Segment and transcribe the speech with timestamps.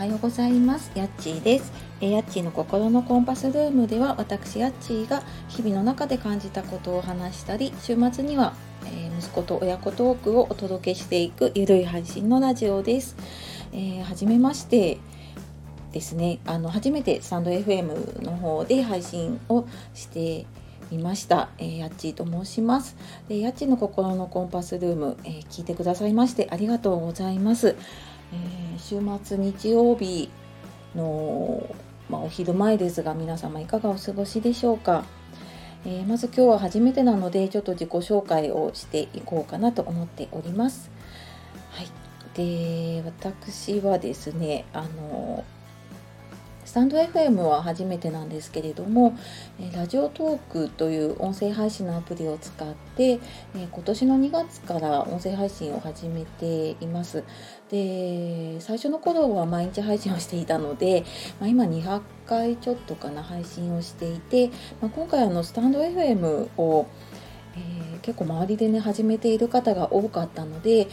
[0.00, 0.90] はようございます。
[0.94, 1.70] やっちーです。
[2.00, 8.54] えやっちーの心のコンパスルームでは私やっちーが日々の中で感じたことを話したり週末には、
[8.86, 13.14] えー、息子と親子トークをお届けしていくゆるい配信のラジオです、
[13.74, 14.96] えー、はじめまして
[15.92, 16.38] ですね。
[16.46, 20.46] あの初めてスタンド FM の方で配信をして
[20.90, 22.96] みました、えー、やっちーと申します。
[23.28, 27.76] でやっちの心のコンパスルーム、えー、聞いてくださいましてありがとうございます。
[28.32, 30.30] えー、週末日曜日
[30.94, 31.74] の、
[32.08, 35.04] まあ、お昼前ですが皆様いかがお過ごしでしょうか、
[35.84, 40.90] えー、まず今日は初めてなのでちょっと自己紹介をしていこうかなと思っております。
[41.70, 41.88] はい、
[42.34, 45.44] で私はですねあの
[46.70, 49.18] スタンド FM は初めてなんですけれども、
[49.58, 53.18] えラジオトークという音声配信のアプリを使って、
[53.56, 57.24] え今年の2月から音声配信を始めています。
[57.72, 61.02] で最初の頃は毎日配信をしていたので、
[61.40, 66.86] まあ、今200回ちょっとかな配信をしていて、まあ、今回あのスタンド FM を、
[67.56, 70.86] えー、結構周りでね始めている方が多かったので、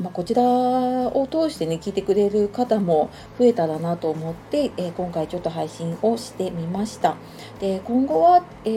[0.00, 7.16] まあ、こちらを通してね聞いてくれる方も増えたらなと思って、えー、今回ちょっと配信をしてみました
[7.60, 8.68] で今後は、え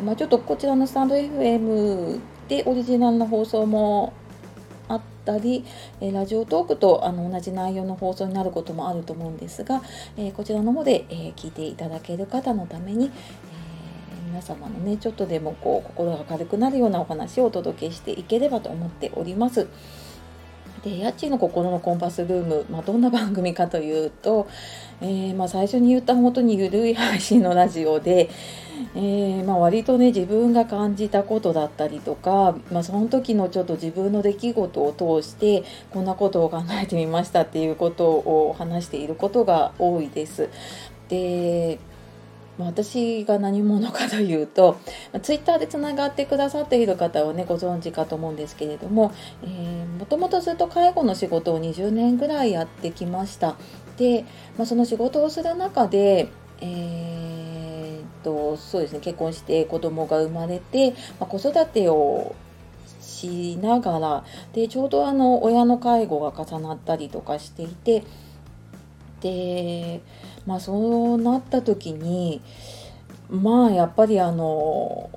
[0.00, 4.12] ー、まあ、ちょっとこちらのスタンド FM でオリジナルの放送も
[4.88, 5.64] あったり、
[6.00, 9.80] えラジオトークとあの同じ内容の放送になることもあると思うんですが、
[10.18, 13.10] えこちらの方で、え聞いていただける方のために、
[14.26, 19.68] 皆様のねちょっとでもこう心が軽くなるようなお話をお届けしていければと思っております。
[20.84, 24.46] で家賃の心のコンパスルーム、まあ、どんな番組かというと、
[25.00, 28.28] えー、まあ、最初に言った本当にゆるい配信のラジオで、
[28.94, 40.50] えー、まあ、割とね自分が感じたことだったりとか、まその時のちょっと自分の出来事を通してこんなことを考えてみましたっていうことを話していることが多いです。
[41.08, 41.78] で
[42.58, 44.78] 私が何者かというと、
[45.22, 49.12] ツイッターでつながってくださっている方はねご存知かと思うんですけれども、
[49.98, 53.56] もともとずっと介護の仕事を20年ぐらいやってきました。
[53.96, 54.24] で、
[54.56, 56.28] まあ、その仕事をする中で、
[56.60, 62.34] えー、とそうですね結婚して子供が生まれて、まあ、子育てを
[63.00, 68.04] しながらでちょうどあの親の介護が重なったりとかしていて
[69.20, 70.00] で
[70.46, 72.40] まあそうなった時に
[73.30, 75.10] まあやっぱりあの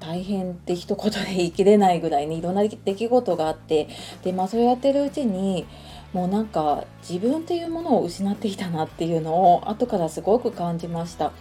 [0.00, 3.88] 大変って一言で言い切れないぐらいにいろんな出来事があって
[4.22, 5.66] でまあそうやってるうちに
[6.12, 11.32] もうなんか自分っていうものを失っていたなっていうのを後からすごく感じました。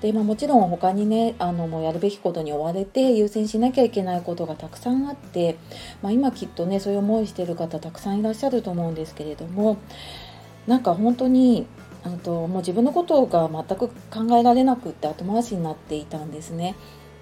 [0.00, 5.56] で、まあ、もちろん他にねあのもうやるべきことに追われて優先しなきゃいけないことがたくさんあって、
[6.00, 9.76] まあ、今きっとねそういう思いしてる方たくさんいらっしゃると思うんですけれども
[10.66, 11.66] なんか本当に
[12.04, 16.76] あともう自分のことが全く考えられなくって後回しになっていたんですね。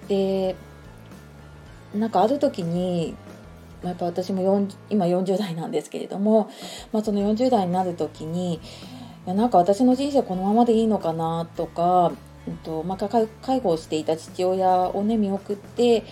[0.07, 0.55] で
[1.95, 3.15] なんかある時に
[3.83, 6.49] やっぱ私も今40代なんですけれども、
[6.91, 8.59] まあ、その40代になる時にい
[9.27, 12.11] やなんか私の人生このままでいいのかなとか、
[12.47, 13.09] うんとまあ、
[13.41, 16.03] 介護をしていた父親をね見送って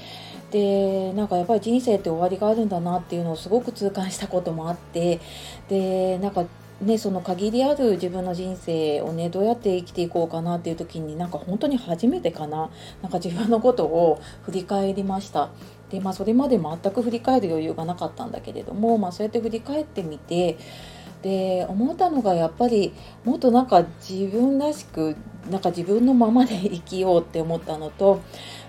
[0.51, 5.19] でなんかやっぱり人生って終わりがあるんだなっていうのをすごく痛感したこともあって
[5.69, 6.45] でなんか
[6.81, 12.71] ね、その限りある自分の人生をねどうやって生きていこうかなっていう時になんか本当に初めてかな
[13.03, 15.49] なんか自分のことを振り返りました。
[15.91, 20.57] でまあそれまで全く振り返る余裕がなかったんだけれども、まあ、そうやって振り返ってみて
[21.21, 22.93] で思ったのがやっぱり
[23.25, 25.15] もっとなんか自分らしく
[25.49, 28.21] なんか自分のままで生きようって思ったのと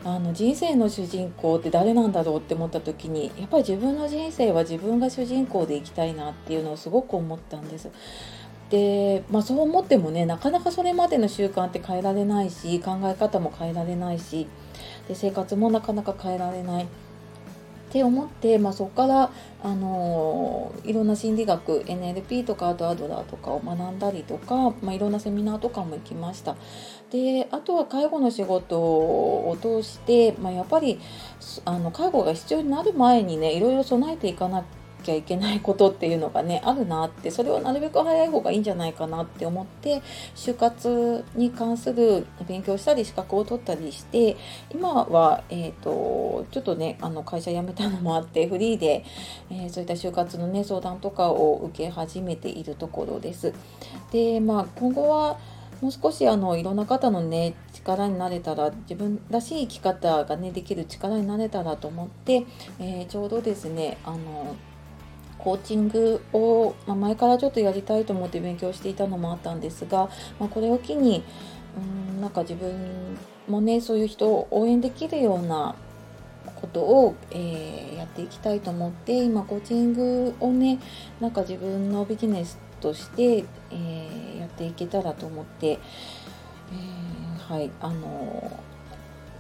[0.05, 7.91] あの人生の主人公って誰なんだろうって思った時にやっぱり自分の人生は自分が主人公で生きたいなっていうのをすごく思ったんです。
[8.71, 14.47] で、まあ、そう思ってもねなかなかそれまでの習慣って変えられないし考え方も変えられないし
[15.09, 16.87] で生活もなかなか変えられない。
[17.93, 19.31] って思って、まあ、そこから、
[19.65, 26.57] あのいろんな心理学 NLP とかあとアドラーとかを学んだりとか、まあ、いろんなセミナーとかも行きました。
[27.13, 30.99] であとは介護の仕事を通して、まあ、やっぱり
[31.65, 34.65] あの介護が必要になる前にねいろいろ備えていかな
[35.03, 40.03] きゃいけないことっていうのがねあるなってそれをなるべく早い方がいいんじゃないかなって思って
[40.35, 44.37] 就活に関する勉強したり資格を取ったりして
[44.71, 49.05] 今は、えーと、ちょっとねあの会社辞めたのもあってフリーで、
[49.51, 53.53] えー、そういった就活のね相談とかを受け始めているところです。
[54.11, 55.39] でまあ今後は
[55.83, 62.45] もう少しあのいろんな方のね力になれたら自分らしい生き方がねできる力になれたらと思って、
[62.79, 64.55] えー、ちょうどですねあの
[65.43, 70.09] コーチングを、まあ、前からちょっとやりたいと思って勉強していたのもあったんですが、
[70.39, 71.25] まあ、これを機に
[71.77, 73.19] うんなんか自分
[73.49, 75.75] もねそういう人を応援できるような
[76.61, 80.79] ことを、えー、やっていきたいと思って今コーチングをね
[81.21, 88.61] なんか自分のビジネスとして、えー、やっていけたらと思って、えー、はいあの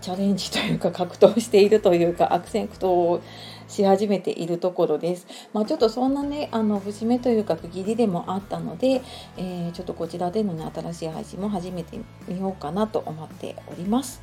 [0.03, 3.23] チャレンジというか格闘しているというか悪戦苦闘を
[3.69, 5.27] し始めているところです。
[5.53, 9.01] まあ、ちょっとそんなねあの節目というか区切りでもあったので、
[9.39, 14.21] えー、ちょっとこちらでのね新しい配信も始めてみようかなと思っております。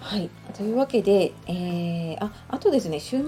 [0.00, 0.28] はい。
[0.56, 3.24] というわけで、えー、あ、あとですね、週末、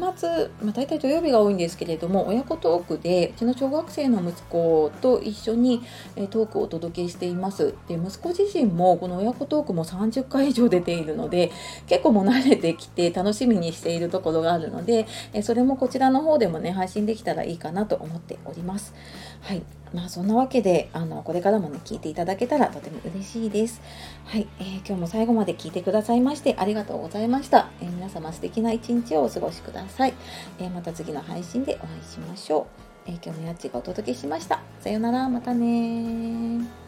[0.63, 5.83] まあ、大体土曜日が多いんですけれども、親子トークで、うちの小学生の息子と一緒に、
[6.15, 7.75] えトークをお届けしています。
[7.89, 11.51] で、息子自身も、この親子トークも30回以上出ているので、
[11.89, 18.95] 結構も慣れてきて楽しみにしているところがあるので、えそれもこちらの方でもね、配信できたらいいかなと思っております。
[19.41, 19.63] はい。
[19.95, 23.81] まあそんなわけで、あの、これからもね、聞いていただけたらとても嬉しいです。
[24.25, 27.71] はい、えー、今日も最後まで聞いてくださいましてありがとうございました。
[27.81, 30.15] えー、皆様素敵な一日をお過ごしください。
[30.59, 32.67] えー、また次の配信でお会いしましょ
[33.07, 33.11] う。
[33.11, 34.61] え今日もやっちがお届けしました。
[34.81, 36.86] さようなら、またね